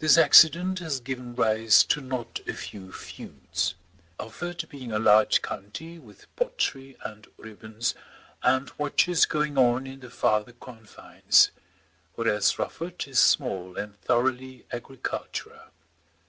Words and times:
This 0.00 0.18
accident 0.18 0.80
has 0.80 0.98
given 0.98 1.36
rise 1.36 1.84
to 1.84 2.00
not 2.00 2.40
a 2.48 2.52
few 2.52 2.90
feuds, 2.90 3.76
Ufford 4.18 4.68
being 4.68 4.90
a 4.90 4.98
large 4.98 5.40
county, 5.40 6.00
with 6.00 6.26
pottery, 6.34 6.96
and 7.04 7.28
ribbons, 7.36 7.94
and 8.42 8.72
watches 8.76 9.24
going 9.24 9.56
on 9.56 9.86
in 9.86 10.00
the 10.00 10.10
farther 10.10 10.50
confines; 10.54 11.52
whereas 12.16 12.58
Rufford 12.58 13.06
is 13.06 13.20
small 13.20 13.76
and 13.76 13.94
thoroughly 14.00 14.66
agricultural. 14.72 15.70